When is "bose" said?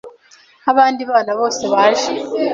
1.39-1.63